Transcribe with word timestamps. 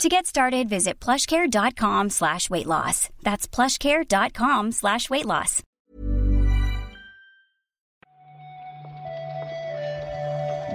To 0.00 0.08
get 0.08 0.26
started, 0.26 0.68
visit 0.68 0.98
plushcare.com 0.98 2.10
slash 2.10 2.50
weight 2.50 2.66
loss. 2.66 3.08
That's 3.22 3.46
plushcare.com 3.46 4.72
slash 4.72 5.08
weight 5.10 5.26
loss. 5.26 5.62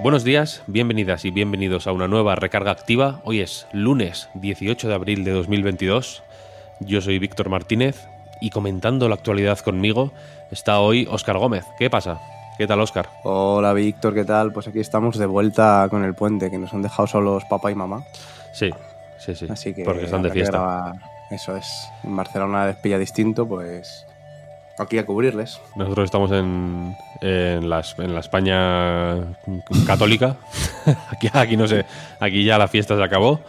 Buenos 0.02 0.22
días, 0.22 0.62
bienvenidas 0.68 1.24
y 1.24 1.30
bienvenidos 1.30 1.88
a 1.88 1.92
una 1.92 2.06
nueva 2.06 2.36
recarga 2.36 2.70
activa. 2.70 3.20
Hoy 3.24 3.40
es 3.40 3.66
lunes 3.72 4.28
18 4.34 4.88
de 4.88 4.94
abril 4.94 5.24
de 5.24 5.32
2022. 5.32 6.22
Yo 6.80 7.00
soy 7.00 7.18
Víctor 7.18 7.48
Martínez 7.48 8.06
y 8.40 8.50
comentando 8.50 9.08
la 9.08 9.16
actualidad 9.16 9.58
conmigo 9.58 10.12
está 10.52 10.78
hoy 10.78 11.08
Óscar 11.10 11.36
Gómez. 11.38 11.64
¿Qué 11.78 11.90
pasa? 11.90 12.20
¿Qué 12.56 12.68
tal, 12.68 12.80
Óscar? 12.80 13.10
Hola, 13.24 13.72
Víctor, 13.72 14.14
¿qué 14.14 14.24
tal? 14.24 14.52
Pues 14.52 14.68
aquí 14.68 14.78
estamos 14.78 15.18
de 15.18 15.26
vuelta 15.26 15.88
con 15.90 16.04
el 16.04 16.14
puente, 16.14 16.50
que 16.50 16.58
nos 16.58 16.72
han 16.72 16.82
dejado 16.82 17.08
solos 17.08 17.44
papá 17.50 17.72
y 17.72 17.74
mamá. 17.74 18.04
Sí, 18.52 18.70
sí, 19.18 19.34
sí. 19.34 19.46
Así 19.50 19.74
que 19.74 19.84
porque 19.84 20.04
están 20.04 20.22
de 20.22 20.30
fiesta. 20.30 20.58
grabar- 20.58 20.94
Eso 21.30 21.56
es. 21.56 21.88
En 22.04 22.16
Barcelona 22.16 22.66
les 22.66 22.76
pilla 22.76 22.98
distinto, 22.98 23.46
pues 23.46 24.06
aquí 24.78 24.96
a 24.98 25.04
cubrirles. 25.04 25.60
Nosotros 25.76 26.04
estamos 26.06 26.30
en, 26.32 26.96
en, 27.20 27.68
la, 27.68 27.82
en 27.98 28.14
la 28.14 28.20
España 28.20 29.34
católica. 29.86 30.36
aquí, 31.10 31.28
aquí 31.32 31.56
no 31.56 31.66
sé, 31.66 31.84
aquí 32.20 32.44
ya 32.44 32.56
la 32.58 32.68
fiesta 32.68 32.96
se 32.96 33.02
acabó. 33.02 33.40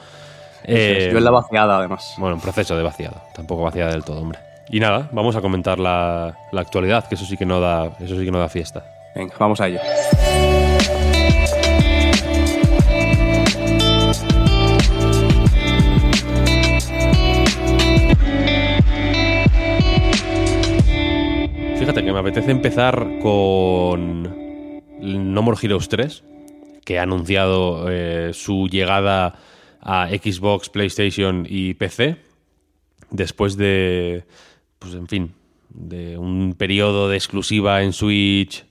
Eh, 0.65 1.09
Yo 1.11 1.17
en 1.17 1.23
la 1.23 1.31
vaciada, 1.31 1.77
además. 1.77 2.13
Bueno, 2.17 2.35
en 2.35 2.41
proceso 2.41 2.75
de 2.75 2.83
vaciado. 2.83 3.21
Tampoco 3.33 3.63
vaciada 3.63 3.91
del 3.91 4.03
todo, 4.03 4.21
hombre. 4.21 4.39
Y 4.69 4.79
nada, 4.79 5.07
vamos 5.11 5.35
a 5.35 5.41
comentar 5.41 5.79
la, 5.79 6.35
la 6.51 6.61
actualidad, 6.61 7.07
que 7.07 7.15
eso 7.15 7.25
sí 7.25 7.37
que 7.37 7.45
no 7.45 7.59
da, 7.59 7.85
eso 7.99 8.15
sí 8.17 8.25
que 8.25 8.31
no 8.31 8.39
da 8.39 8.49
fiesta. 8.49 8.83
Venga, 9.15 9.33
vamos 9.39 9.59
a 9.61 9.67
ello. 9.67 9.79
Me 22.21 22.31
apetece 22.31 22.51
empezar 22.51 23.19
con 23.21 24.23
No 24.99 25.41
More 25.41 25.57
Heroes 25.61 25.87
3, 25.87 26.21
que 26.83 26.99
ha 26.99 27.03
anunciado 27.03 27.85
eh, 27.89 28.31
su 28.33 28.67
llegada 28.67 29.39
a 29.79 30.09
Xbox, 30.09 30.69
PlayStation 30.69 31.45
y 31.47 31.75
PC, 31.75 32.17
después 33.09 33.55
de, 33.55 34.25
pues 34.79 34.95
en 34.95 35.07
fin, 35.07 35.33
de 35.69 36.17
un 36.17 36.55
periodo 36.57 37.07
de 37.07 37.15
exclusiva 37.15 37.83
en 37.83 37.93
Switch 37.93 38.65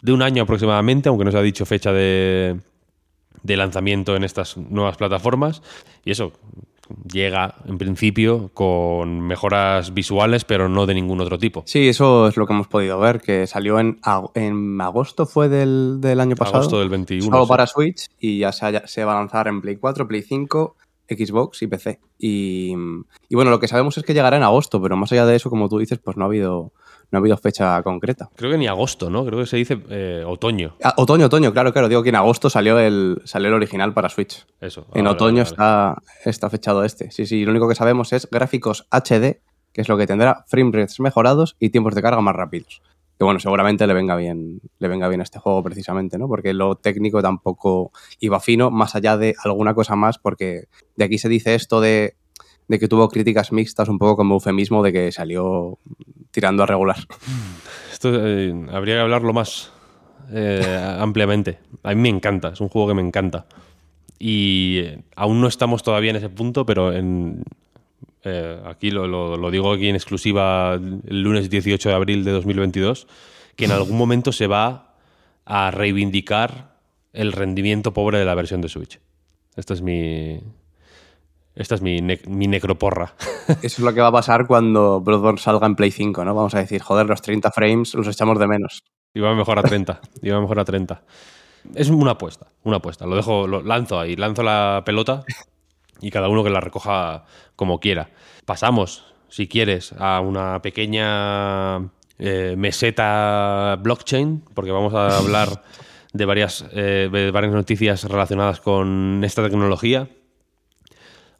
de 0.00 0.12
un 0.12 0.22
año 0.22 0.42
aproximadamente, 0.42 1.08
aunque 1.08 1.24
no 1.24 1.30
se 1.30 1.38
ha 1.38 1.42
dicho 1.42 1.64
fecha 1.64 1.92
de, 1.92 2.58
de 3.44 3.56
lanzamiento 3.56 4.16
en 4.16 4.24
estas 4.24 4.56
nuevas 4.56 4.96
plataformas. 4.96 5.62
Y 6.04 6.10
eso 6.10 6.32
llega 7.12 7.54
en 7.66 7.78
principio 7.78 8.50
con 8.54 9.20
mejoras 9.20 9.94
visuales, 9.94 10.44
pero 10.44 10.68
no 10.68 10.86
de 10.86 10.94
ningún 10.94 11.20
otro 11.20 11.38
tipo. 11.38 11.62
Sí, 11.66 11.88
eso 11.88 12.28
es 12.28 12.36
lo 12.36 12.46
que 12.46 12.52
hemos 12.52 12.68
podido 12.68 12.98
ver, 12.98 13.20
que 13.20 13.46
salió 13.46 13.78
en, 13.78 14.00
ag- 14.02 14.30
en 14.34 14.80
agosto, 14.80 15.26
fue 15.26 15.48
del, 15.48 15.98
del 16.00 16.20
año 16.20 16.36
pasado. 16.36 16.58
Agosto 16.58 16.78
del 16.80 16.88
21. 16.88 17.24
Solo 17.24 17.44
sí. 17.44 17.48
para 17.48 17.66
Switch 17.66 18.08
y 18.18 18.38
ya 18.38 18.52
se 18.52 19.04
va 19.04 19.12
a 19.12 19.16
lanzar 19.16 19.48
en 19.48 19.60
Play 19.60 19.76
4, 19.76 20.06
Play 20.08 20.22
5, 20.22 20.76
Xbox 21.08 21.62
y 21.62 21.66
PC. 21.66 22.00
Y, 22.18 22.74
y 23.28 23.34
bueno, 23.34 23.50
lo 23.50 23.58
que 23.60 23.68
sabemos 23.68 23.98
es 23.98 24.04
que 24.04 24.14
llegará 24.14 24.36
en 24.36 24.42
agosto, 24.44 24.80
pero 24.80 24.96
más 24.96 25.12
allá 25.12 25.26
de 25.26 25.36
eso, 25.36 25.50
como 25.50 25.68
tú 25.68 25.78
dices, 25.78 25.98
pues 25.98 26.16
no 26.16 26.24
ha 26.24 26.26
habido, 26.28 26.72
no 27.12 27.18
ha 27.18 27.20
habido 27.20 27.36
fecha 27.36 27.80
concreta. 27.82 28.30
Creo 28.34 28.50
que 28.50 28.58
ni 28.58 28.66
agosto, 28.66 29.10
¿no? 29.10 29.24
Creo 29.24 29.38
que 29.40 29.46
se 29.46 29.58
dice 29.58 29.78
eh, 29.90 30.24
otoño. 30.26 30.76
Ah, 30.82 30.94
otoño, 30.96 31.26
otoño, 31.26 31.52
claro, 31.52 31.72
claro. 31.72 31.88
Digo 31.88 32.02
que 32.02 32.08
en 32.08 32.16
agosto 32.16 32.48
salió 32.48 32.78
el, 32.78 33.20
salió 33.24 33.48
el 33.48 33.54
original 33.54 33.92
para 33.92 34.08
Switch. 34.08 34.46
Eso. 34.60 34.86
En 34.94 35.04
Vale, 35.04 35.14
otoño 35.14 35.44
vale, 35.44 35.56
vale. 35.56 35.98
Está, 35.98 36.02
está 36.24 36.50
fechado 36.50 36.84
este. 36.84 37.10
Sí, 37.10 37.26
sí, 37.26 37.44
lo 37.44 37.50
único 37.50 37.68
que 37.68 37.74
sabemos 37.74 38.14
es 38.14 38.28
gráficos 38.30 38.88
HD, 38.90 39.40
que 39.72 39.80
es 39.82 39.88
lo 39.88 39.98
que 39.98 40.06
tendrá 40.06 40.44
frame 40.48 40.72
rates 40.72 41.00
mejorados 41.00 41.54
y 41.60 41.68
tiempos 41.68 41.94
de 41.94 42.00
carga 42.00 42.22
más 42.22 42.34
rápidos. 42.34 42.80
Que 43.18 43.24
bueno, 43.24 43.40
seguramente 43.40 43.86
le 43.86 43.92
venga 43.92 44.16
bien, 44.16 44.62
le 44.78 44.88
venga 44.88 45.06
bien 45.08 45.20
a 45.20 45.24
este 45.24 45.38
juego 45.38 45.62
precisamente, 45.62 46.16
¿no? 46.16 46.28
Porque 46.28 46.54
lo 46.54 46.76
técnico 46.76 47.20
tampoco 47.20 47.92
iba 48.20 48.40
fino, 48.40 48.70
más 48.70 48.96
allá 48.96 49.18
de 49.18 49.34
alguna 49.44 49.74
cosa 49.74 49.96
más, 49.96 50.18
porque 50.18 50.64
de 50.96 51.04
aquí 51.04 51.18
se 51.18 51.28
dice 51.28 51.54
esto 51.54 51.82
de, 51.82 52.16
de 52.72 52.78
que 52.78 52.88
tuvo 52.88 53.08
críticas 53.08 53.52
mixtas, 53.52 53.88
un 53.88 53.98
poco 53.98 54.16
como 54.16 54.34
eufemismo 54.34 54.82
de 54.82 54.92
que 54.92 55.12
salió 55.12 55.78
tirando 56.30 56.62
a 56.62 56.66
regular. 56.66 56.96
Esto 57.92 58.10
eh, 58.26 58.52
habría 58.72 58.94
que 58.96 59.00
hablarlo 59.00 59.32
más 59.34 59.70
eh, 60.32 60.78
ampliamente. 60.98 61.58
A 61.82 61.94
mí 61.94 62.00
me 62.00 62.08
encanta, 62.08 62.48
es 62.48 62.60
un 62.60 62.68
juego 62.70 62.88
que 62.88 62.94
me 62.94 63.02
encanta. 63.02 63.44
Y 64.18 64.78
eh, 64.78 65.02
aún 65.16 65.40
no 65.40 65.48
estamos 65.48 65.82
todavía 65.82 66.10
en 66.10 66.16
ese 66.16 66.30
punto, 66.30 66.64
pero 66.64 66.92
en, 66.92 67.42
aquí 68.64 68.90
lo, 68.90 69.06
lo- 69.06 69.50
digo 69.50 69.72
aquí 69.72 69.88
en 69.88 69.96
exclusiva 69.96 70.74
el 70.74 71.22
lunes 71.22 71.50
18 71.50 71.88
de 71.88 71.94
abril 71.94 72.24
de 72.24 72.30
2022, 72.30 73.06
que 73.56 73.66
en 73.66 73.72
algún 73.72 73.98
momento 73.98 74.32
se 74.32 74.46
va 74.46 74.94
a 75.44 75.70
reivindicar 75.70 76.72
el 77.12 77.32
rendimiento 77.32 77.92
pobre 77.92 78.18
de 78.18 78.24
la 78.24 78.34
versión 78.34 78.60
de 78.62 78.68
Switch. 78.70 78.98
Esta 79.56 79.74
es 79.74 79.82
mi... 79.82 80.40
Esta 81.54 81.74
es 81.74 81.82
mi, 81.82 82.00
ne- 82.00 82.20
mi 82.26 82.46
necroporra. 82.46 83.14
Eso 83.48 83.62
es 83.62 83.78
lo 83.80 83.92
que 83.92 84.00
va 84.00 84.08
a 84.08 84.12
pasar 84.12 84.46
cuando 84.46 85.00
Bloodborne 85.00 85.38
salga 85.38 85.66
en 85.66 85.74
Play 85.76 85.90
5, 85.90 86.24
¿no? 86.24 86.34
Vamos 86.34 86.54
a 86.54 86.58
decir, 86.58 86.80
joder, 86.82 87.06
los 87.06 87.20
30 87.22 87.50
frames 87.50 87.94
los 87.94 88.06
echamos 88.08 88.38
de 88.38 88.46
menos. 88.48 88.82
Iba 89.14 89.34
mejor 89.34 89.58
a 89.58 89.62
30. 89.62 90.00
Iba 90.22 90.40
mejor 90.40 90.58
a 90.60 90.64
30. 90.64 91.02
Es 91.74 91.90
una 91.90 92.12
apuesta, 92.12 92.46
una 92.64 92.78
apuesta. 92.78 93.06
Lo 93.06 93.14
dejo, 93.16 93.46
lo 93.46 93.62
lanzo 93.62 94.00
ahí, 94.00 94.16
lanzo 94.16 94.42
la 94.42 94.82
pelota 94.84 95.24
y 96.00 96.10
cada 96.10 96.28
uno 96.28 96.42
que 96.42 96.50
la 96.50 96.60
recoja 96.60 97.24
como 97.54 97.78
quiera. 97.78 98.10
Pasamos, 98.46 99.04
si 99.28 99.46
quieres, 99.46 99.94
a 99.98 100.20
una 100.20 100.60
pequeña 100.62 101.76
eh, 102.18 102.54
meseta 102.56 103.76
blockchain, 103.80 104.42
porque 104.54 104.72
vamos 104.72 104.94
a 104.94 105.18
hablar 105.18 105.62
de 106.14 106.24
varias, 106.24 106.64
eh, 106.72 107.08
de 107.12 107.30
varias 107.30 107.52
noticias 107.52 108.04
relacionadas 108.04 108.60
con 108.60 109.22
esta 109.22 109.42
tecnología. 109.44 110.08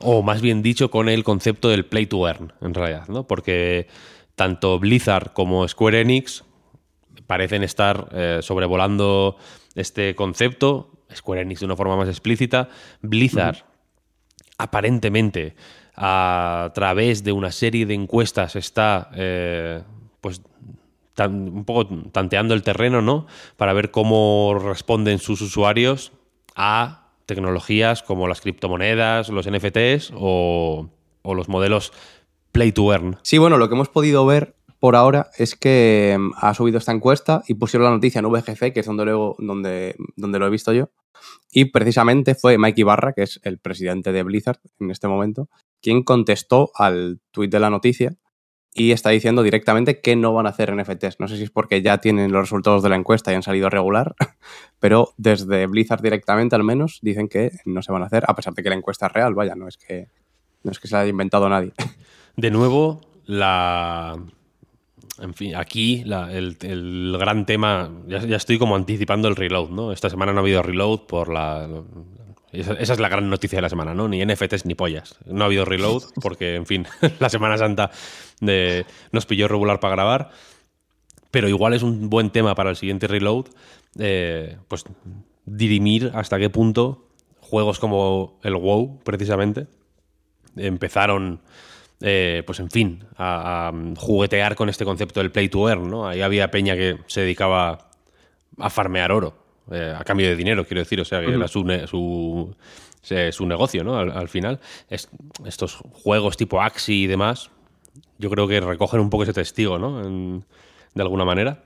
O 0.02 0.22
más 0.22 0.40
bien 0.40 0.62
dicho, 0.62 0.90
con 0.90 1.08
el 1.08 1.22
concepto 1.24 1.68
del 1.68 1.84
play 1.86 2.06
to 2.06 2.26
earn, 2.26 2.52
en 2.60 2.74
realidad, 2.74 3.08
¿no? 3.08 3.26
Porque 3.26 3.86
tanto 4.34 4.78
Blizzard 4.78 5.32
como 5.32 5.66
Square 5.68 6.00
Enix 6.00 6.44
parecen 7.26 7.62
estar 7.62 8.08
eh, 8.12 8.38
sobrevolando 8.42 9.36
este 9.74 10.14
concepto. 10.14 10.90
Square 11.14 11.42
Enix 11.42 11.60
de 11.60 11.66
una 11.66 11.76
forma 11.76 11.96
más 11.96 12.08
explícita. 12.08 12.68
Blizzard, 13.00 13.58
aparentemente, 14.58 15.54
a 15.94 16.72
través 16.74 17.22
de 17.22 17.32
una 17.32 17.52
serie 17.52 17.86
de 17.86 17.94
encuestas, 17.94 18.56
está 18.56 19.10
eh, 19.14 19.82
pues 20.20 20.42
tan- 21.14 21.48
un 21.48 21.64
poco 21.64 21.86
tanteando 22.10 22.54
el 22.54 22.62
terreno, 22.62 23.02
¿no? 23.02 23.26
Para 23.56 23.72
ver 23.72 23.90
cómo 23.90 24.58
responden 24.58 25.18
sus 25.18 25.40
usuarios 25.42 26.12
a 26.56 27.01
tecnologías 27.26 28.02
como 28.02 28.28
las 28.28 28.40
criptomonedas, 28.40 29.28
los 29.28 29.50
NFTs 29.50 30.12
o, 30.14 30.88
los 31.24 31.48
modelos 31.48 31.92
play 32.52 32.72
to 32.72 32.92
earn. 32.92 33.18
Sí, 33.22 33.38
bueno, 33.38 33.58
lo 33.58 33.68
que 33.68 33.74
hemos 33.74 33.88
podido 33.88 34.26
ver 34.26 34.56
por 34.78 34.96
ahora 34.96 35.30
es 35.38 35.54
que 35.54 36.16
mm, 36.18 36.32
ha 36.36 36.54
subido 36.54 36.78
esta 36.78 36.92
encuesta 36.92 37.42
y 37.46 37.54
pusieron 37.54 37.84
la 37.84 37.94
noticia 37.94 38.18
en 38.18 38.28
VGC, 38.28 38.72
que 38.72 38.80
es 38.80 38.86
donde 38.86 39.04
lo, 39.04 39.36
donde, 39.38 39.96
donde 40.16 40.38
lo 40.38 40.46
he 40.46 40.50
visto 40.50 40.72
yo. 40.72 40.90
Y 41.52 41.66
precisamente 41.66 42.34
fue 42.34 42.58
Mikey 42.58 42.82
Barra, 42.82 43.12
que 43.12 43.22
es 43.22 43.40
el 43.44 43.58
presidente 43.58 44.12
de 44.12 44.22
Blizzard 44.22 44.58
en 44.80 44.90
este 44.90 45.06
momento, 45.06 45.48
quien 45.80 46.02
contestó 46.02 46.70
al 46.74 47.20
tuit 47.30 47.50
de 47.50 47.60
la 47.60 47.70
noticia 47.70 48.16
y 48.74 48.92
está 48.92 49.10
diciendo 49.10 49.42
directamente 49.42 50.00
que 50.00 50.16
no 50.16 50.32
van 50.32 50.46
a 50.46 50.50
hacer 50.50 50.74
NFTs. 50.74 51.20
No 51.20 51.28
sé 51.28 51.36
si 51.36 51.44
es 51.44 51.50
porque 51.50 51.82
ya 51.82 51.98
tienen 51.98 52.32
los 52.32 52.42
resultados 52.42 52.82
de 52.82 52.88
la 52.88 52.96
encuesta 52.96 53.30
y 53.30 53.34
han 53.34 53.42
salido 53.42 53.68
regular, 53.68 54.14
pero 54.80 55.12
desde 55.16 55.66
Blizzard 55.66 56.02
directamente 56.02 56.56
al 56.56 56.64
menos 56.64 56.98
dicen 57.02 57.28
que 57.28 57.50
no 57.64 57.82
se 57.82 57.92
van 57.92 58.02
a 58.02 58.06
hacer, 58.06 58.24
a 58.26 58.34
pesar 58.34 58.54
de 58.54 58.62
que 58.62 58.70
la 58.70 58.76
encuesta 58.76 59.06
es 59.06 59.12
real, 59.12 59.34
vaya, 59.34 59.54
no 59.54 59.68
es 59.68 59.76
que, 59.76 60.08
no 60.62 60.70
es 60.70 60.78
que 60.78 60.88
se 60.88 60.94
la 60.94 61.02
haya 61.02 61.10
inventado 61.10 61.48
nadie. 61.48 61.72
De 62.36 62.50
nuevo, 62.50 63.00
la. 63.26 64.18
En 65.20 65.34
fin, 65.34 65.54
aquí 65.54 66.02
el, 66.06 66.56
el 66.62 67.16
gran 67.18 67.44
tema. 67.44 67.90
Ya, 68.06 68.20
ya 68.20 68.36
estoy 68.36 68.58
como 68.58 68.74
anticipando 68.74 69.28
el 69.28 69.36
reload, 69.36 69.68
¿no? 69.68 69.92
Esta 69.92 70.08
semana 70.08 70.32
no 70.32 70.38
ha 70.38 70.42
habido 70.42 70.62
reload 70.62 71.00
por 71.00 71.30
la. 71.30 71.68
Esa, 72.52 72.74
esa 72.74 72.92
es 72.92 73.00
la 73.00 73.08
gran 73.08 73.30
noticia 73.30 73.56
de 73.56 73.62
la 73.62 73.68
semana, 73.70 73.94
¿no? 73.94 74.08
Ni 74.08 74.24
NFTs 74.24 74.66
ni 74.66 74.74
pollas. 74.74 75.16
No 75.26 75.42
ha 75.44 75.46
habido 75.46 75.64
reload 75.64 76.02
porque, 76.22 76.54
en 76.56 76.66
fin, 76.66 76.86
la 77.18 77.28
Semana 77.30 77.56
Santa 77.58 77.90
de- 78.40 78.84
nos 79.10 79.26
pilló 79.26 79.48
regular 79.48 79.80
para 79.80 79.94
grabar. 79.94 80.30
Pero 81.30 81.48
igual 81.48 81.72
es 81.72 81.82
un 81.82 82.10
buen 82.10 82.28
tema 82.30 82.54
para 82.54 82.68
el 82.70 82.76
siguiente 82.76 83.06
reload, 83.06 83.46
eh, 83.98 84.58
pues 84.68 84.84
dirimir 85.46 86.10
hasta 86.14 86.38
qué 86.38 86.50
punto 86.50 87.08
juegos 87.40 87.78
como 87.78 88.38
el 88.42 88.54
WoW, 88.54 89.00
precisamente, 89.02 89.66
empezaron, 90.56 91.40
eh, 92.00 92.42
pues 92.46 92.60
en 92.60 92.70
fin, 92.70 93.04
a, 93.16 93.68
a 93.68 93.72
juguetear 93.96 94.54
con 94.56 94.68
este 94.68 94.84
concepto 94.84 95.20
del 95.20 95.30
play 95.32 95.48
to 95.48 95.68
earn, 95.68 95.90
¿no? 95.90 96.06
Ahí 96.06 96.20
había 96.20 96.50
peña 96.50 96.76
que 96.76 96.98
se 97.06 97.22
dedicaba 97.22 97.90
a 98.58 98.70
farmear 98.70 99.12
oro, 99.12 99.41
eh, 99.70 99.94
a 99.96 100.02
cambio 100.04 100.26
de 100.28 100.36
dinero, 100.36 100.64
quiero 100.66 100.80
decir, 100.80 101.00
o 101.00 101.04
sea, 101.04 101.20
que 101.20 101.32
era 101.34 101.48
su, 101.48 101.64
ne- 101.64 101.86
su, 101.86 102.54
su 103.30 103.46
negocio, 103.46 103.84
¿no? 103.84 103.96
Al, 103.98 104.10
al 104.10 104.28
final, 104.28 104.60
Es- 104.88 105.08
estos 105.46 105.76
juegos 105.92 106.36
tipo 106.36 106.60
Axie 106.60 106.96
y 106.96 107.06
demás, 107.06 107.50
yo 108.18 108.30
creo 108.30 108.48
que 108.48 108.60
recogen 108.60 109.00
un 109.00 109.10
poco 109.10 109.22
ese 109.24 109.32
testigo, 109.32 109.78
¿no? 109.78 110.00
En- 110.04 110.44
de 110.94 111.02
alguna 111.02 111.24
manera. 111.24 111.62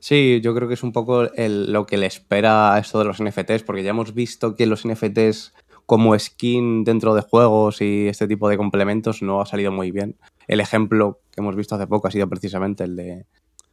Sí, 0.00 0.40
yo 0.42 0.54
creo 0.54 0.68
que 0.68 0.74
es 0.74 0.82
un 0.82 0.92
poco 0.92 1.32
el- 1.34 1.72
lo 1.72 1.86
que 1.86 1.96
le 1.96 2.06
espera 2.06 2.74
a 2.74 2.78
esto 2.78 2.98
de 2.98 3.04
los 3.04 3.20
NFTs, 3.20 3.62
porque 3.64 3.82
ya 3.82 3.90
hemos 3.90 4.14
visto 4.14 4.54
que 4.54 4.66
los 4.66 4.84
NFTs 4.84 5.54
como 5.86 6.16
skin 6.18 6.84
dentro 6.84 7.14
de 7.14 7.22
juegos 7.22 7.80
y 7.80 8.06
este 8.08 8.28
tipo 8.28 8.48
de 8.48 8.56
complementos 8.58 9.22
no 9.22 9.40
ha 9.40 9.46
salido 9.46 9.72
muy 9.72 9.90
bien. 9.90 10.16
El 10.46 10.60
ejemplo 10.60 11.20
que 11.32 11.40
hemos 11.40 11.56
visto 11.56 11.74
hace 11.74 11.86
poco 11.86 12.06
ha 12.06 12.10
sido 12.10 12.28
precisamente 12.28 12.84
el 12.84 12.94
de 12.94 13.26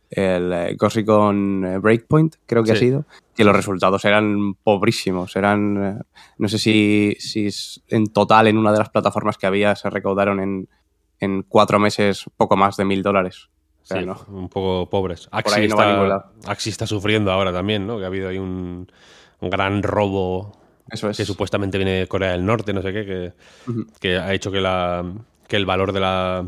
el 0.09 0.53
eh, 0.53 0.75
Ghost 0.77 0.95
Recon 0.95 1.65
eh, 1.65 1.77
Breakpoint, 1.79 2.35
creo 2.45 2.63
que 2.63 2.71
ha 2.71 2.75
sido, 2.75 3.05
que 3.35 3.43
los 3.43 3.55
resultados 3.55 4.05
eran 4.05 4.53
pobrísimos, 4.55 5.35
eran, 5.35 5.83
eh, 5.99 6.03
no 6.37 6.47
sé 6.47 6.57
si, 6.59 7.15
si 7.19 7.49
en 7.89 8.07
total 8.07 8.47
en 8.47 8.57
una 8.57 8.71
de 8.71 8.79
las 8.79 8.89
plataformas 8.89 9.37
que 9.37 9.47
había 9.47 9.75
se 9.75 9.89
recaudaron 9.89 10.39
en, 10.39 10.69
en 11.19 11.43
cuatro 11.43 11.79
meses 11.79 12.25
poco 12.37 12.55
más 12.55 12.77
de 12.77 12.85
mil 12.85 13.01
dólares. 13.03 13.49
O 13.83 13.85
sea, 13.85 13.99
Sí, 13.99 14.05
no. 14.05 14.17
un 14.29 14.49
poco 14.49 14.89
pobres. 14.89 15.27
Axie, 15.31 15.67
no 15.67 15.75
está. 15.75 16.31
Axie 16.47 16.71
está 16.71 16.87
sufriendo 16.87 17.31
ahora 17.31 17.53
también, 17.53 17.85
¿no? 17.85 17.97
Que 17.99 18.03
ha 18.05 18.07
habido 18.07 18.29
ahí 18.29 18.39
un, 18.39 18.91
un 19.41 19.49
gran 19.49 19.83
robo 19.83 20.53
Eso 20.89 21.09
es. 21.09 21.17
que 21.17 21.25
supuestamente 21.25 21.77
viene 21.77 21.91
de 21.99 22.07
Corea 22.07 22.31
del 22.31 22.45
Norte, 22.45 22.73
no 22.73 22.81
sé 22.81 22.91
qué, 22.91 23.05
que, 23.05 23.33
que 23.99 24.17
ha 24.17 24.33
hecho 24.33 24.51
que, 24.51 24.59
la, 24.59 25.05
que 25.47 25.55
el 25.55 25.65
valor 25.67 25.91
de 25.91 25.99
la 25.99 26.47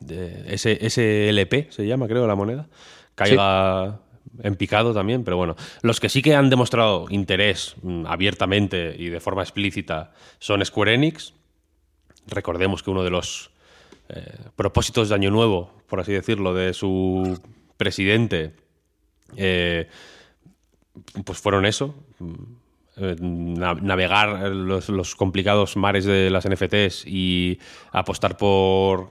de 0.00 0.44
ese 0.54 0.78
SLP, 0.88 1.70
se 1.70 1.86
llama, 1.86 2.06
creo, 2.08 2.26
la 2.26 2.34
moneda, 2.34 2.68
caiga 3.14 4.00
en 4.42 4.54
picado 4.56 4.94
también, 4.94 5.24
pero 5.24 5.36
bueno, 5.36 5.56
los 5.82 5.98
que 6.00 6.08
sí 6.08 6.22
que 6.22 6.34
han 6.34 6.50
demostrado 6.50 7.06
interés 7.10 7.74
mm, 7.82 8.06
abiertamente 8.06 8.94
y 8.96 9.08
de 9.08 9.20
forma 9.20 9.42
explícita 9.42 10.12
son 10.38 10.64
Square 10.64 10.94
Enix. 10.94 11.32
Recordemos 12.26 12.82
que 12.82 12.90
uno 12.90 13.02
de 13.02 13.10
los 13.10 13.50
eh, 14.10 14.22
propósitos 14.54 15.08
de 15.08 15.14
Año 15.14 15.30
Nuevo, 15.30 15.72
por 15.88 15.98
así 16.00 16.12
decirlo, 16.12 16.54
de 16.54 16.74
su 16.74 17.40
presidente, 17.76 18.54
eh, 19.36 19.88
pues 21.24 21.38
fueron 21.38 21.64
eso, 21.66 21.94
eh, 22.96 23.16
na- 23.20 23.74
navegar 23.74 24.50
los, 24.50 24.88
los 24.88 25.14
complicados 25.14 25.76
mares 25.76 26.04
de 26.04 26.30
las 26.30 26.46
NFTs 26.48 27.06
y 27.06 27.58
apostar 27.92 28.36
por, 28.36 29.10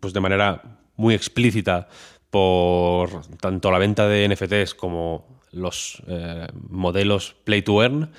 pues 0.00 0.12
de 0.12 0.20
manera 0.20 0.62
muy 0.96 1.14
explícita, 1.14 1.88
por 2.30 3.26
tanto 3.38 3.70
la 3.70 3.78
venta 3.78 4.08
de 4.08 4.28
NFTs 4.28 4.74
como 4.74 5.40
los 5.52 6.02
eh, 6.08 6.48
modelos 6.68 7.36
Play 7.44 7.62
to 7.62 7.82
Earn 7.82 8.10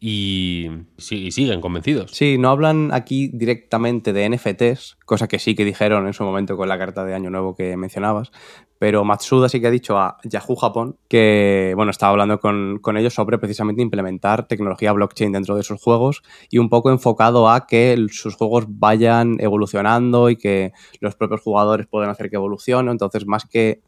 y, 0.00 0.68
siguen 0.96 1.60
convencidos. 1.60 2.12
Sí, 2.12 2.38
no 2.38 2.50
hablan 2.50 2.90
aquí 2.92 3.30
directamente 3.32 4.12
de 4.12 4.28
NFTs, 4.28 4.98
cosa 5.04 5.26
que 5.26 5.38
sí 5.38 5.54
que 5.54 5.64
dijeron 5.64 6.06
en 6.06 6.12
su 6.12 6.24
momento 6.24 6.56
con 6.56 6.68
la 6.68 6.78
carta 6.78 7.04
de 7.04 7.14
Año 7.14 7.30
Nuevo 7.30 7.56
que 7.56 7.76
mencionabas, 7.76 8.30
pero 8.78 9.04
Matsuda 9.04 9.48
sí 9.48 9.60
que 9.60 9.66
ha 9.66 9.70
dicho 9.72 9.98
a 9.98 10.18
Yahoo 10.22 10.54
Japón 10.54 10.96
que, 11.08 11.72
bueno, 11.74 11.90
estaba 11.90 12.12
hablando 12.12 12.38
con, 12.38 12.78
con 12.80 12.96
ellos 12.96 13.14
sobre 13.14 13.38
precisamente 13.38 13.82
implementar 13.82 14.46
tecnología 14.46 14.92
blockchain 14.92 15.32
dentro 15.32 15.56
de 15.56 15.64
sus 15.64 15.82
juegos 15.82 16.22
y 16.48 16.58
un 16.58 16.68
poco 16.68 16.90
enfocado 16.90 17.50
a 17.50 17.66
que 17.66 18.06
sus 18.10 18.36
juegos 18.36 18.66
vayan 18.68 19.36
evolucionando 19.40 20.30
y 20.30 20.36
que 20.36 20.72
los 21.00 21.16
propios 21.16 21.40
jugadores 21.40 21.88
puedan 21.88 22.10
hacer 22.10 22.30
que 22.30 22.36
evolucionen, 22.36 22.92
entonces 22.92 23.26
más 23.26 23.46
que 23.46 23.82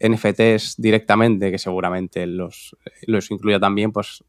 NFTs 0.00 0.76
directamente, 0.78 1.50
que 1.50 1.58
seguramente 1.58 2.26
los, 2.26 2.76
los 3.06 3.30
incluya 3.32 3.58
también, 3.58 3.90
pues 3.90 4.22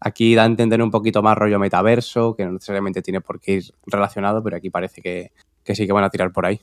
Aquí 0.00 0.34
da 0.34 0.42
a 0.42 0.46
entender 0.46 0.82
un 0.82 0.90
poquito 0.90 1.22
más 1.22 1.36
rollo 1.38 1.58
metaverso, 1.58 2.34
que 2.36 2.44
no 2.44 2.52
necesariamente 2.52 3.00
tiene 3.02 3.20
por 3.20 3.40
qué 3.40 3.52
ir 3.54 3.64
relacionado, 3.86 4.42
pero 4.42 4.56
aquí 4.56 4.68
parece 4.70 5.00
que, 5.00 5.32
que 5.64 5.74
sí 5.74 5.86
que 5.86 5.92
van 5.92 6.04
a 6.04 6.10
tirar 6.10 6.32
por 6.32 6.44
ahí. 6.46 6.60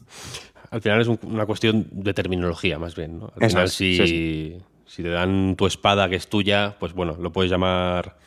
Al 0.69 0.81
final 0.81 1.01
es 1.01 1.07
un- 1.07 1.19
una 1.23 1.45
cuestión 1.45 1.87
de 1.91 2.13
terminología, 2.13 2.77
más 2.79 2.95
bien. 2.95 3.19
¿no? 3.19 3.31
Al 3.39 3.49
final, 3.49 3.65
es, 3.65 3.73
si, 3.73 3.97
sí, 3.97 4.57
si 4.85 5.03
te 5.03 5.09
dan 5.09 5.55
tu 5.55 5.65
espada 5.65 6.09
que 6.09 6.15
es 6.15 6.27
tuya, 6.27 6.75
pues 6.79 6.93
bueno, 6.93 7.15
lo 7.19 7.31
puedes 7.31 7.51
llamar 7.51 8.17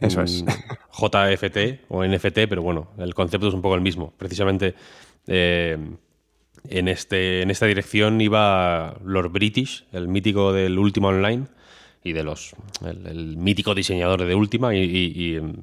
Eso 0.00 0.22
es. 0.22 0.42
mm, 0.44 0.48
JFT 0.92 1.84
o 1.88 2.04
NFT, 2.04 2.46
pero 2.48 2.62
bueno, 2.62 2.90
el 2.98 3.14
concepto 3.14 3.48
es 3.48 3.54
un 3.54 3.62
poco 3.62 3.74
el 3.74 3.80
mismo. 3.80 4.12
Precisamente 4.16 4.74
eh, 5.26 5.76
en, 6.68 6.88
este, 6.88 7.42
en 7.42 7.50
esta 7.50 7.66
dirección 7.66 8.20
iba 8.20 8.96
Lord 9.04 9.30
British, 9.30 9.86
el 9.92 10.08
mítico 10.08 10.52
del 10.52 10.78
Última 10.78 11.08
Online, 11.08 11.46
y 12.04 12.12
de 12.12 12.22
los 12.22 12.52
el, 12.84 13.06
el 13.06 13.36
mítico 13.36 13.74
diseñador 13.74 14.24
de 14.24 14.34
Última 14.34 14.74
y, 14.74 14.78
y- 14.80 15.34
y, 15.36 15.40
mm, 15.40 15.54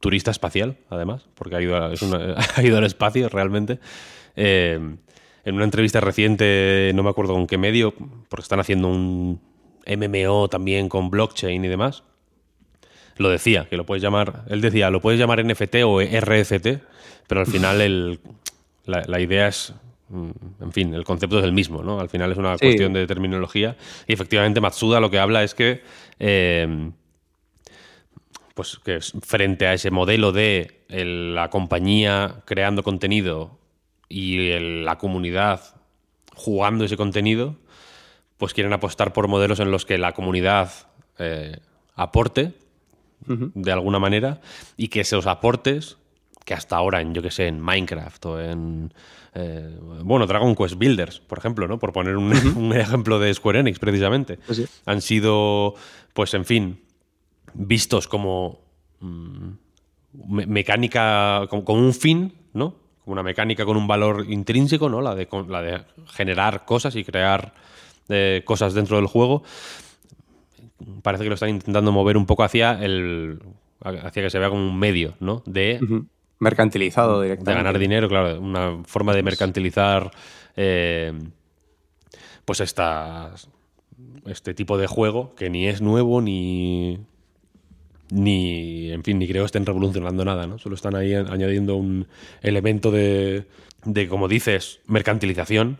turista 0.00 0.30
espacial, 0.30 0.76
además, 0.90 1.26
porque 1.34 1.56
ha 1.56 1.62
ido, 1.62 1.76
a- 1.76 1.92
es 1.92 2.02
una- 2.02 2.34
ha 2.56 2.62
ido 2.62 2.78
al 2.78 2.84
espacio 2.84 3.28
realmente. 3.28 3.78
Eh, 4.36 4.78
en 5.46 5.54
una 5.54 5.64
entrevista 5.64 6.00
reciente, 6.00 6.90
no 6.94 7.02
me 7.02 7.10
acuerdo 7.10 7.34
con 7.34 7.46
qué 7.46 7.58
medio, 7.58 7.92
porque 8.28 8.42
están 8.42 8.60
haciendo 8.60 8.88
un 8.88 9.40
MMO 9.86 10.48
también 10.48 10.88
con 10.88 11.10
blockchain 11.10 11.62
y 11.64 11.68
demás, 11.68 12.02
lo 13.18 13.28
decía, 13.28 13.66
que 13.68 13.76
lo 13.76 13.84
puedes 13.84 14.02
llamar, 14.02 14.44
él 14.48 14.60
decía, 14.62 14.90
lo 14.90 15.00
puedes 15.02 15.20
llamar 15.20 15.44
NFT 15.44 15.76
o 15.84 16.00
RFT, 16.00 16.80
pero 17.28 17.42
al 17.42 17.46
final 17.46 17.80
el, 17.82 18.20
la, 18.86 19.04
la 19.06 19.20
idea 19.20 19.46
es, 19.48 19.74
en 20.14 20.72
fin, 20.72 20.94
el 20.94 21.04
concepto 21.04 21.38
es 21.38 21.44
el 21.44 21.52
mismo, 21.52 21.82
¿no? 21.82 21.98
Al 22.00 22.08
final 22.08 22.30
es 22.32 22.38
una 22.38 22.56
Sí. 22.58 22.66
cuestión 22.66 22.92
de 22.92 23.06
terminología 23.06 23.76
y 24.06 24.12
efectivamente 24.12 24.60
Matsuda 24.60 25.00
lo 25.00 25.10
que 25.10 25.18
habla 25.18 25.42
es 25.42 25.54
que, 25.54 25.82
eh, 26.18 26.90
pues 28.54 28.78
que 28.84 29.00
frente 29.00 29.66
a 29.66 29.74
ese 29.74 29.90
modelo 29.90 30.30
de 30.32 30.84
el- 30.88 31.34
la 31.34 31.50
compañía 31.50 32.42
creando 32.44 32.82
contenido 32.82 33.58
y 34.08 34.50
el- 34.50 34.84
la 34.84 34.96
comunidad 34.98 35.60
jugando 36.36 36.84
ese 36.84 36.96
contenido, 36.96 37.56
pues 38.38 38.54
quieren 38.54 38.72
apostar 38.72 39.12
por 39.12 39.26
modelos 39.28 39.58
en 39.60 39.70
los 39.70 39.84
que 39.84 39.98
la 39.98 40.12
comunidad 40.12 40.70
eh, 41.18 41.58
aporte 41.94 42.52
de 43.26 43.72
alguna 43.72 43.98
manera 44.00 44.40
y 44.76 44.88
que 44.88 45.00
esos 45.00 45.26
aportes 45.26 45.96
que 46.44 46.54
hasta 46.54 46.76
ahora 46.76 47.00
en 47.00 47.14
yo 47.14 47.22
que 47.22 47.30
sé 47.30 47.46
en 47.48 47.60
Minecraft 47.60 48.26
o 48.26 48.40
en 48.40 48.92
eh, 49.34 49.78
bueno 50.02 50.26
Dragon 50.26 50.54
Quest 50.54 50.76
Builders 50.76 51.20
por 51.20 51.38
ejemplo 51.38 51.66
no 51.66 51.78
por 51.78 51.92
poner 51.92 52.16
un, 52.16 52.32
un 52.56 52.72
ejemplo 52.76 53.18
de 53.18 53.32
Square 53.32 53.60
Enix 53.60 53.78
precisamente 53.78 54.36
Pues 54.46 54.58
sí. 54.58 54.66
han 54.86 55.00
sido 55.00 55.74
pues 56.12 56.34
en 56.34 56.44
fin 56.44 56.80
vistos 57.54 58.08
como 58.08 58.60
mm, 59.00 59.48
me- 60.28 60.46
mecánica 60.46 61.46
como, 61.48 61.64
como 61.64 61.80
un 61.80 61.94
fin 61.94 62.32
no 62.52 62.74
como 63.04 63.12
una 63.12 63.22
mecánica 63.22 63.64
con 63.64 63.76
un 63.76 63.86
valor 63.86 64.26
intrínseco 64.28 64.88
no 64.88 65.00
la 65.00 65.14
de 65.14 65.26
con- 65.26 65.50
la 65.50 65.62
de 65.62 65.80
generar 66.08 66.64
cosas 66.66 66.94
y 66.96 67.04
crear 67.04 67.54
eh, 68.10 68.42
cosas 68.44 68.74
dentro 68.74 68.96
del 68.98 69.06
juego 69.06 69.42
parece 71.02 71.24
que 71.24 71.28
lo 71.30 71.34
están 71.34 71.48
intentando 71.50 71.92
mover 71.92 72.16
un 72.16 72.26
poco 72.26 72.42
hacia 72.44 72.72
el 72.84 73.38
hacia 73.80 74.22
que 74.22 74.30
se 74.30 74.38
vea 74.38 74.48
como 74.48 74.66
un 74.66 74.78
medio, 74.78 75.14
¿no? 75.20 75.42
De. 75.44 75.78
Mercantilizado 76.38 77.20
de 77.20 77.28
directamente. 77.28 77.62
ganar 77.62 77.78
dinero, 77.78 78.08
claro, 78.08 78.40
una 78.40 78.82
forma 78.84 79.14
de 79.14 79.22
mercantilizar 79.22 80.10
eh, 80.56 81.12
pues 82.44 82.60
estas 82.60 83.48
este 84.26 84.54
tipo 84.54 84.78
de 84.78 84.86
juego 84.86 85.34
que 85.34 85.50
ni 85.50 85.68
es 85.68 85.80
nuevo 85.80 86.20
ni 86.20 86.98
ni 88.10 88.90
en 88.90 89.02
fin 89.02 89.18
ni 89.18 89.26
creo 89.26 89.44
estén 89.44 89.66
revolucionando 89.66 90.24
nada, 90.24 90.46
¿no? 90.46 90.58
Solo 90.58 90.74
están 90.74 90.94
ahí 90.94 91.14
añadiendo 91.14 91.76
un 91.76 92.06
elemento 92.42 92.90
de, 92.90 93.46
de 93.84 94.08
como 94.08 94.28
dices 94.28 94.80
mercantilización 94.86 95.78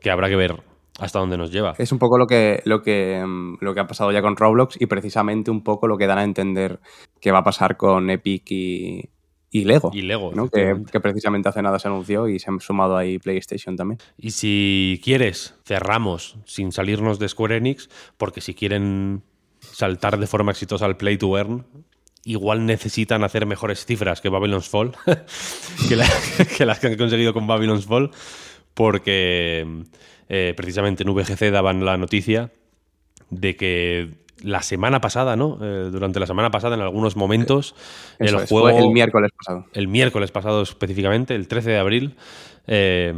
que 0.00 0.10
habrá 0.10 0.28
que 0.28 0.36
ver 0.36 0.62
hasta 0.98 1.18
dónde 1.18 1.36
nos 1.36 1.50
lleva. 1.50 1.74
Es 1.78 1.90
un 1.92 1.98
poco 1.98 2.18
lo 2.18 2.26
que, 2.26 2.60
lo, 2.64 2.82
que, 2.82 3.24
lo 3.60 3.74
que 3.74 3.80
ha 3.80 3.86
pasado 3.86 4.12
ya 4.12 4.22
con 4.22 4.36
Roblox 4.36 4.80
y 4.80 4.86
precisamente 4.86 5.50
un 5.50 5.62
poco 5.62 5.88
lo 5.88 5.96
que 5.96 6.06
dan 6.06 6.18
a 6.18 6.24
entender 6.24 6.78
que 7.20 7.32
va 7.32 7.38
a 7.40 7.44
pasar 7.44 7.76
con 7.76 8.10
Epic 8.10 8.50
y, 8.50 9.10
y 9.54 9.62
Lego. 9.62 9.92
Y 9.94 10.02
Lego, 10.02 10.32
¿no? 10.34 10.48
que, 10.48 10.56
efectivamente. 10.56 10.92
que 10.92 11.00
precisamente 11.00 11.48
hace 11.48 11.62
nada 11.62 11.78
se 11.78 11.86
anunció 11.86 12.26
y 12.26 12.40
se 12.40 12.50
han 12.50 12.58
sumado 12.58 12.96
ahí 12.96 13.20
PlayStation 13.20 13.76
también. 13.76 14.00
Y 14.18 14.32
si 14.32 15.00
quieres, 15.04 15.54
cerramos 15.64 16.38
sin 16.44 16.72
salirnos 16.72 17.20
de 17.20 17.28
Square 17.28 17.58
Enix, 17.58 17.88
porque 18.16 18.40
si 18.40 18.54
quieren 18.54 19.22
saltar 19.60 20.18
de 20.18 20.26
forma 20.26 20.50
exitosa 20.50 20.86
al 20.86 20.96
Play 20.96 21.18
to 21.18 21.38
Earn 21.38 21.64
igual 22.24 22.66
necesitan 22.66 23.22
hacer 23.22 23.46
mejores 23.46 23.86
cifras 23.86 24.20
que 24.20 24.28
Babylon's 24.28 24.68
Fall, 24.68 24.96
que, 25.88 25.94
las 26.66 26.80
que 26.80 26.86
han 26.88 26.96
conseguido 26.96 27.32
con 27.32 27.46
Babylon's 27.46 27.86
Fall, 27.86 28.10
porque 28.72 29.84
eh, 30.28 30.54
precisamente 30.56 31.04
en 31.04 31.14
VGC 31.14 31.52
daban 31.52 31.84
la 31.84 31.96
noticia 31.96 32.50
de 33.30 33.54
que 33.54 34.23
la 34.44 34.62
semana 34.62 35.00
pasada, 35.00 35.36
¿no? 35.36 35.58
Eh, 35.60 35.88
durante 35.90 36.20
la 36.20 36.26
semana 36.26 36.50
pasada, 36.50 36.76
en 36.76 36.82
algunos 36.82 37.16
momentos, 37.16 37.74
el 38.18 38.46
juego. 38.46 38.68
el 38.68 38.90
miércoles 38.90 39.30
pasado. 39.36 39.66
El 39.72 39.88
miércoles 39.88 40.30
pasado 40.30 40.62
específicamente, 40.62 41.34
el 41.34 41.48
13 41.48 41.70
de 41.70 41.78
abril, 41.78 42.16
eh, 42.66 43.14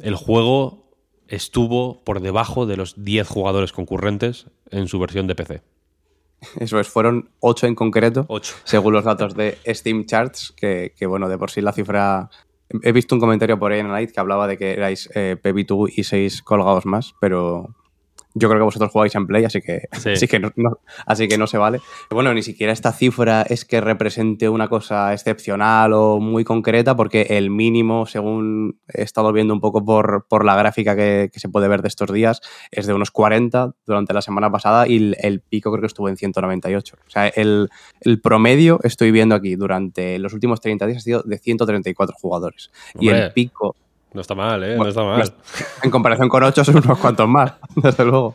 el 0.00 0.14
juego 0.14 0.86
estuvo 1.28 2.04
por 2.04 2.20
debajo 2.20 2.66
de 2.66 2.76
los 2.76 3.02
10 3.02 3.26
jugadores 3.26 3.72
concurrentes 3.72 4.46
en 4.70 4.86
su 4.86 4.98
versión 4.98 5.26
de 5.26 5.34
PC. 5.34 5.62
Eso 6.60 6.78
es, 6.78 6.88
fueron 6.88 7.30
8 7.40 7.66
en 7.66 7.74
concreto, 7.74 8.26
8. 8.28 8.54
según 8.64 8.92
los 8.92 9.04
datos 9.04 9.34
de 9.34 9.58
Steam 9.66 10.04
Charts, 10.04 10.54
que, 10.56 10.92
bueno, 11.06 11.28
de 11.28 11.38
por 11.38 11.50
sí 11.50 11.60
la 11.60 11.72
cifra... 11.72 12.30
He 12.82 12.92
visto 12.92 13.14
un 13.14 13.20
comentario 13.20 13.58
por 13.58 13.72
ahí 13.72 13.80
en 13.80 13.88
Night 13.88 14.10
que 14.10 14.20
hablaba 14.20 14.46
de 14.46 14.58
que 14.58 14.72
erais 14.72 15.08
eh, 15.14 15.36
2 15.42 15.90
y 15.96 16.04
6 16.04 16.42
colgados 16.42 16.84
más, 16.84 17.14
pero 17.20 17.74
yo 18.38 18.48
creo 18.50 18.60
que 18.60 18.64
vosotros 18.64 18.92
jugáis 18.92 19.14
en 19.14 19.26
Play, 19.26 19.44
así 19.46 19.62
que, 19.62 19.88
así 19.90 20.28
que, 20.28 20.38
no, 20.38 20.52
así 21.06 21.26
que 21.26 21.38
no 21.38 21.46
se 21.46 21.56
vale. 21.56 21.80
Bueno, 22.10 22.34
ni 22.34 22.42
siquiera 22.42 22.70
esta 22.70 22.92
cifra 22.92 23.42
es 23.42 23.64
que 23.64 23.80
represente 23.80 24.50
una 24.50 24.68
cosa 24.68 25.14
excepcional 25.14 25.94
o 25.94 26.20
muy 26.20 26.44
concreta, 26.44 26.94
porque 26.94 27.22
el 27.30 27.48
mínimo, 27.48 28.04
según 28.04 28.78
he 28.92 29.02
estado 29.02 29.32
viendo 29.32 29.54
un 29.54 29.60
poco 29.60 29.82
por, 29.82 30.26
por 30.28 30.44
la 30.44 30.54
gráfica 30.54 30.94
que, 30.94 31.30
se 31.34 31.48
puede 31.48 31.66
ver 31.66 31.80
de 31.80 31.88
estos 31.88 32.12
días, 32.12 32.42
es 32.70 32.86
de 32.86 32.92
unos 32.92 33.10
40 33.10 33.74
durante 33.86 34.12
la 34.12 34.20
semana 34.20 34.50
pasada 34.50 34.86
y 34.86 35.14
el, 35.18 35.40
pico 35.40 35.70
creo 35.70 35.80
que 35.80 35.86
estuvo 35.86 36.10
en 36.10 36.18
198. 36.18 36.96
O 37.06 37.10
sea, 37.10 37.28
el, 37.28 37.70
el, 38.02 38.20
promedio, 38.20 38.80
estoy 38.82 39.12
viendo 39.12 39.34
aquí, 39.34 39.56
durante 39.56 40.18
los 40.18 40.34
últimos 40.34 40.60
30 40.60 40.86
días 40.86 40.98
ha 40.98 41.00
sido 41.00 41.22
de 41.22 41.38
134 41.38 42.14
jugadores. 42.20 42.70
Y 43.00 43.08
el 43.08 43.32
pico 43.32 43.76
no 44.16 44.22
está 44.22 44.34
mal, 44.34 44.64
¿eh? 44.64 44.76
no 44.76 44.88
está 44.88 45.04
mal. 45.04 45.32
En 45.82 45.90
comparación 45.90 46.28
con 46.30 46.42
8 46.42 46.64
son 46.64 46.78
unos 46.78 46.98
cuantos 46.98 47.28
más, 47.28 47.52
desde 47.76 48.04
luego. 48.04 48.34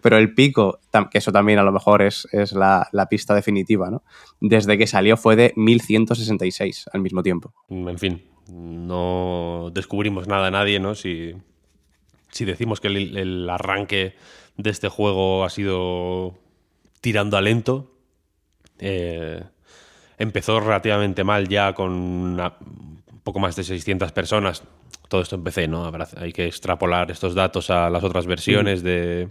Pero 0.00 0.16
el 0.16 0.34
pico, 0.34 0.80
que 1.10 1.18
eso 1.18 1.30
también 1.30 1.58
a 1.58 1.62
lo 1.62 1.70
mejor 1.70 2.00
es, 2.02 2.26
es 2.32 2.52
la, 2.52 2.88
pista 3.10 3.34
definitiva, 3.34 3.90
¿no? 3.90 4.02
Desde 4.40 4.78
que 4.78 4.86
salió 4.86 5.16
fue 5.18 5.36
de 5.36 5.52
1166 5.54 6.88
al 6.92 7.02
mismo 7.02 7.22
tiempo. 7.22 7.52
En 7.68 7.98
fin, 7.98 8.24
no 8.50 9.70
descubrimos 9.72 10.26
nada 10.26 10.46
a 10.46 10.50
nadie, 10.50 10.80
¿no? 10.80 10.94
Si, 10.94 11.34
si 12.30 12.46
decimos 12.46 12.80
que 12.80 12.88
el, 12.88 13.48
arranque 13.50 14.14
de 14.56 14.70
este 14.70 14.88
juego 14.88 15.44
ha 15.44 15.50
sido 15.50 16.34
tirando 17.02 17.36
a 17.36 17.42
lento. 17.42 17.92
Eh, 18.78 19.42
empezó 20.16 20.58
relativamente 20.58 21.22
mal 21.22 21.48
ya 21.48 21.74
con 21.74 21.92
un 21.92 23.20
poco 23.22 23.40
más 23.40 23.56
de 23.56 23.64
600 23.64 24.10
personas 24.12 24.62
todo 25.08 25.22
esto 25.22 25.40
en 25.56 25.70
¿no? 25.70 25.90
hay 26.16 26.32
que 26.32 26.46
extrapolar 26.46 27.10
estos 27.10 27.34
datos 27.34 27.70
a 27.70 27.90
las 27.90 28.04
otras 28.04 28.26
versiones 28.26 28.82
de, 28.82 29.28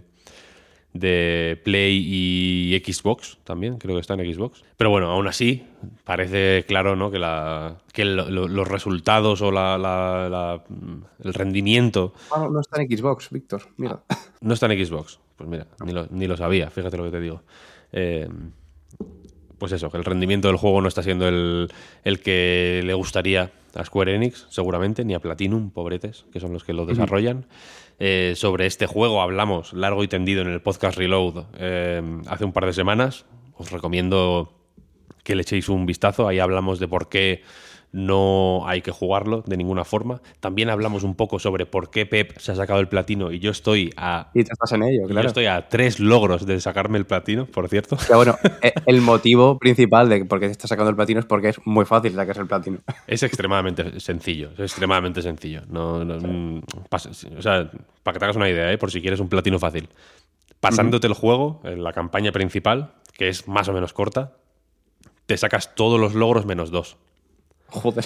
de 0.92 1.60
Play 1.64 2.04
y 2.04 2.82
Xbox 2.84 3.38
también, 3.44 3.78
creo 3.78 3.94
que 3.94 4.00
está 4.00 4.14
en 4.14 4.34
Xbox. 4.34 4.64
Pero 4.76 4.90
bueno, 4.90 5.10
aún 5.10 5.28
así, 5.28 5.64
parece 6.04 6.64
claro 6.66 6.96
¿no? 6.96 7.10
que, 7.10 7.18
la, 7.18 7.78
que 7.92 8.04
los 8.04 8.68
resultados 8.68 9.40
o 9.42 9.52
la, 9.52 10.62
el 11.22 11.34
rendimiento... 11.34 12.12
Ah, 12.32 12.48
no 12.50 12.60
está 12.60 12.82
en 12.82 12.88
Xbox, 12.88 13.30
Víctor, 13.30 13.62
mira. 13.76 14.00
No 14.40 14.54
está 14.54 14.66
en 14.66 14.84
Xbox, 14.84 15.20
pues 15.36 15.48
mira, 15.48 15.66
ni 15.84 15.92
lo, 15.92 16.06
ni 16.10 16.26
lo 16.26 16.36
sabía, 16.36 16.70
fíjate 16.70 16.96
lo 16.96 17.04
que 17.04 17.10
te 17.10 17.20
digo. 17.20 17.42
Eh, 17.92 18.28
pues 19.58 19.72
eso, 19.72 19.90
que 19.90 19.96
el 19.96 20.04
rendimiento 20.04 20.48
del 20.48 20.56
juego 20.56 20.80
no 20.80 20.88
está 20.88 21.02
siendo 21.02 21.28
el, 21.28 21.68
que 22.22 22.82
le 22.84 22.94
gustaría 22.94 23.50
a 23.74 23.84
Square 23.84 24.14
Enix, 24.14 24.46
seguramente, 24.48 25.04
ni 25.04 25.14
a 25.14 25.20
Platinum, 25.20 25.70
pobretes, 25.70 26.24
que 26.32 26.40
son 26.40 26.52
los 26.52 26.64
que 26.64 26.72
lo 26.72 26.86
desarrollan. 26.86 27.46
Eh, 28.00 28.34
sobre 28.36 28.66
este 28.66 28.86
juego 28.86 29.20
hablamos 29.20 29.72
largo 29.72 30.04
y 30.04 30.08
tendido 30.08 30.42
en 30.42 30.48
el 30.48 30.62
podcast 30.62 30.96
Reload 30.96 31.46
eh, 31.58 32.00
hace 32.28 32.44
un 32.44 32.52
par 32.52 32.66
de 32.66 32.72
semanas. 32.72 33.26
Os 33.56 33.72
recomiendo 33.72 34.52
que 35.24 35.34
le 35.34 35.42
echéis 35.42 35.68
un 35.68 35.84
vistazo. 35.84 36.28
Ahí 36.28 36.38
hablamos 36.38 36.78
de 36.78 36.86
por 36.86 37.08
qué 37.08 37.42
no 37.92 38.66
hay 38.66 38.82
que 38.82 38.90
jugarlo 38.90 39.42
de 39.46 39.56
ninguna 39.56 39.84
forma. 39.84 40.20
También 40.40 40.70
hablamos 40.70 41.02
un 41.02 41.14
poco 41.14 41.38
sobre 41.38 41.66
por 41.66 41.90
qué 41.90 42.06
Pep 42.06 42.36
se 42.38 42.52
ha 42.52 42.54
sacado 42.54 42.80
el 42.80 42.88
platino 42.88 43.32
y 43.32 43.38
yo 43.38 43.50
estoy 43.50 43.92
a. 43.96 44.30
Y 44.34 44.44
te 44.44 44.52
estás 44.52 44.72
en 44.72 44.82
ello, 44.82 45.06
claro. 45.06 45.22
Yo 45.22 45.28
estoy 45.28 45.46
a 45.46 45.68
tres 45.68 46.00
logros 46.00 46.46
de 46.46 46.60
sacarme 46.60 46.98
el 46.98 47.06
platino, 47.06 47.46
por 47.46 47.68
cierto. 47.68 47.96
Ya, 48.08 48.16
bueno, 48.16 48.36
eh, 48.62 48.72
el 48.86 49.00
motivo 49.00 49.58
principal 49.58 50.08
de 50.08 50.24
por 50.24 50.40
qué 50.40 50.46
te 50.46 50.52
estás 50.52 50.68
sacando 50.68 50.90
el 50.90 50.96
platino 50.96 51.20
es 51.20 51.26
porque 51.26 51.48
es 51.48 51.60
muy 51.64 51.84
fácil 51.84 52.14
sacarse 52.14 52.40
el 52.40 52.46
platino. 52.46 52.78
Es 53.06 53.22
extremadamente 53.22 54.00
sencillo, 54.00 54.50
es 54.52 54.60
extremadamente 54.60 55.22
sencillo. 55.22 55.62
No, 55.68 56.04
mm, 56.04 56.62
o 56.90 57.42
sea, 57.42 57.70
para 58.02 58.12
que 58.14 58.18
te 58.18 58.24
hagas 58.24 58.36
una 58.36 58.48
idea, 58.48 58.72
¿eh? 58.72 58.78
por 58.78 58.90
si 58.90 59.00
quieres 59.00 59.20
un 59.20 59.28
platino 59.28 59.58
fácil. 59.58 59.88
Pasándote 60.60 61.06
el 61.06 61.14
juego, 61.14 61.60
en 61.64 61.84
la 61.84 61.92
campaña 61.92 62.32
principal, 62.32 62.92
que 63.16 63.28
es 63.28 63.46
más 63.46 63.68
o 63.68 63.72
menos 63.72 63.92
corta, 63.92 64.32
te 65.26 65.36
sacas 65.36 65.74
todos 65.74 66.00
los 66.00 66.14
logros 66.14 66.46
menos 66.46 66.70
dos. 66.70 66.96
Joder. 67.70 68.04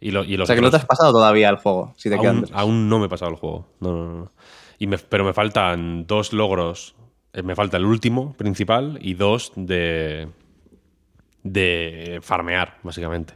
Y 0.00 0.14
o 0.14 0.46
sea 0.46 0.54
que 0.54 0.60
no 0.60 0.70
te 0.70 0.76
has 0.76 0.84
pasado 0.84 1.12
todavía 1.12 1.48
el 1.48 1.56
juego, 1.56 1.94
si 1.96 2.10
te 2.10 2.16
aún, 2.16 2.44
aún 2.52 2.88
no 2.90 2.98
me 2.98 3.06
he 3.06 3.08
pasado 3.08 3.30
el 3.30 3.38
juego. 3.38 3.66
No, 3.80 3.92
no, 3.92 4.12
no. 4.12 4.32
Y 4.78 4.86
pero 4.86 5.24
me 5.24 5.32
faltan 5.32 6.06
dos 6.06 6.34
logros. 6.34 6.94
Eh, 7.32 7.42
me 7.42 7.54
falta 7.54 7.78
el 7.78 7.86
último 7.86 8.34
principal 8.34 8.98
y 9.00 9.14
dos 9.14 9.52
de. 9.56 10.28
de 11.42 12.18
farmear, 12.22 12.78
básicamente. 12.82 13.34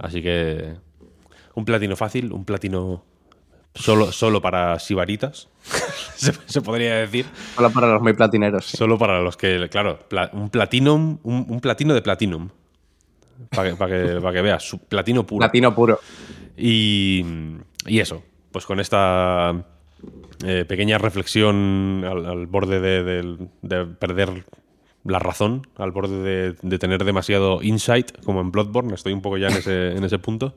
Así 0.00 0.22
que. 0.22 0.76
Un 1.54 1.64
platino 1.64 1.96
fácil, 1.96 2.32
un 2.32 2.44
platino 2.44 3.04
solo, 3.74 4.12
solo 4.12 4.40
para 4.42 4.78
sibaritas, 4.78 5.48
se, 6.16 6.60
podría 6.60 6.96
decir. 6.96 7.26
Solo 7.56 7.70
para 7.70 7.88
los 7.88 8.02
muy 8.02 8.12
platineros. 8.12 8.64
Solo 8.66 8.98
para 8.98 9.20
los 9.20 9.36
que, 9.36 9.68
claro, 9.70 9.98
un 10.32 10.50
platinum, 10.50 11.18
un 11.22 11.60
platino 11.60 11.92
de 11.92 12.00
platinum 12.00 12.50
para 13.50 13.70
que, 13.70 13.76
para 13.76 14.32
que, 14.32 14.42
veas, 14.42 14.76
platino 14.88 15.26
puro. 15.26 15.40
Platino 15.40 15.74
puro. 15.74 16.00
Y, 16.56 17.24
eso, 17.86 18.22
pues 18.50 18.66
con 18.66 18.80
esta 18.80 19.64
eh, 20.44 20.64
pequeña 20.66 20.98
reflexión 20.98 22.04
al, 22.04 22.46
borde 22.46 22.80
de, 22.80 23.86
perder 23.98 24.44
la 25.04 25.18
razón, 25.18 25.66
al 25.76 25.90
borde 25.90 26.54
de, 26.54 26.78
tener 26.78 27.04
demasiado 27.04 27.62
insight, 27.62 28.24
como 28.24 28.40
en 28.40 28.52
Bloodborne, 28.52 28.94
estoy 28.94 29.12
un 29.12 29.22
poco 29.22 29.36
ya 29.36 29.48
en 29.48 29.56
ese, 29.56 29.92
en 29.96 30.04
ese 30.04 30.18
punto. 30.18 30.56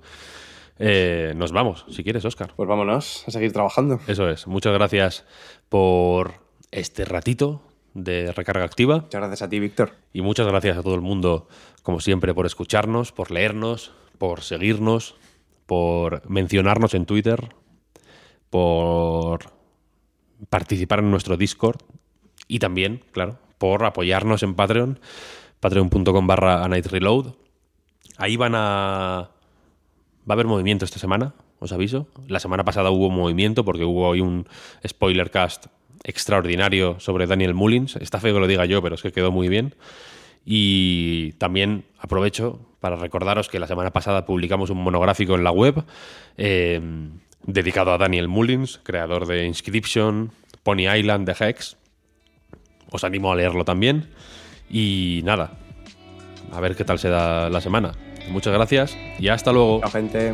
Eh, 0.77 1.33
nos 1.35 1.51
vamos, 1.51 1.85
si 1.89 2.03
quieres, 2.03 2.25
Oscar. 2.25 2.51
Pues 2.55 2.67
vámonos 2.67 3.23
a 3.27 3.31
seguir 3.31 3.53
trabajando. 3.53 3.99
Eso 4.07 4.29
es. 4.29 4.45
Muchas 4.45 4.73
gracias 4.73 5.25
por 5.69 6.33
este 6.71 7.05
ratito 7.05 7.61
de 7.95 8.31
recarga 8.33 8.65
activa. 8.65 8.97
Muchas 8.97 9.21
gracias 9.21 9.41
a 9.41 9.49
ti, 9.49 9.59
Víctor. 9.59 9.93
Y 10.13 10.21
muchas 10.21 10.45
gracias 10.45 10.77
a 10.77 10.83
todo 10.83 10.93
el 10.93 11.01
mundo, 11.01 11.47
como 11.81 11.99
siempre, 12.01 12.35
por 12.35 12.45
escucharnos, 12.45 13.11
por 13.11 13.31
leernos, 13.31 13.93
por 14.19 14.41
seguirnos, 14.41 15.15
por 15.65 16.29
mencionarnos 16.29 16.93
en 16.93 17.05
Twitter, 17.05 17.55
por 18.49 19.39
participar 20.49 20.99
en 20.99 21.09
nuestro 21.09 21.37
Discord 21.37 21.81
y 22.47 22.59
también, 22.59 23.01
claro, 23.11 23.39
por 23.57 23.85
apoyarnos 23.85 24.43
en 24.43 24.55
Patreon, 24.55 24.99
patreon.com 25.61 26.27
barra 26.27 26.67
Reload. 26.67 27.33
Ahí 28.17 28.37
van 28.37 28.53
a... 28.55 29.31
Va 30.27 30.33
a 30.33 30.33
haber 30.33 30.47
movimiento 30.47 30.85
esta 30.85 30.99
semana, 30.99 31.33
os 31.59 31.71
aviso. 31.71 32.07
La 32.27 32.39
semana 32.39 32.65
pasada 32.65 32.89
hubo 32.89 33.09
movimiento 33.09 33.63
porque 33.63 33.85
hubo 33.85 34.07
hoy 34.07 34.21
un 34.21 34.47
spoiler 34.85 35.31
cast 35.31 35.67
extraordinario 36.05 36.99
sobre 36.99 37.27
Daniel 37.27 37.53
Mullins. 37.53 37.97
Está 37.97 38.19
feo 38.19 38.33
que 38.33 38.39
lo 38.39 38.47
diga 38.47 38.65
yo, 38.65 38.81
pero 38.81 38.95
es 38.95 39.01
que 39.01 39.11
quedó 39.11 39.31
muy 39.31 39.49
bien. 39.49 39.75
Y 40.45 41.33
también 41.33 41.85
aprovecho 41.99 42.59
para 42.79 42.95
recordaros 42.95 43.49
que 43.49 43.59
la 43.59 43.67
semana 43.67 43.91
pasada 43.91 44.25
publicamos 44.25 44.69
un 44.69 44.77
monográfico 44.77 45.35
en 45.35 45.43
la 45.43 45.51
web 45.51 45.83
eh, 46.37 46.79
dedicado 47.43 47.91
a 47.91 47.97
Daniel 47.97 48.27
Mullins, 48.27 48.79
creador 48.83 49.25
de 49.25 49.45
Inscription, 49.45 50.31
Pony 50.61 50.87
Island, 50.95 51.27
de 51.27 51.35
Hex. 51.39 51.77
Os 52.91 53.03
animo 53.03 53.31
a 53.31 53.35
leerlo 53.35 53.65
también. 53.65 54.11
Y 54.69 55.21
nada, 55.23 55.57
a 56.51 56.59
ver 56.59 56.75
qué 56.75 56.85
tal 56.85 56.99
se 56.99 57.09
da 57.09 57.49
la 57.49 57.61
semana. 57.61 57.93
Muchas 58.29 58.53
gracias 58.53 58.97
y 59.19 59.29
hasta 59.29 59.51
luego. 59.51 59.81
gente. 59.89 60.33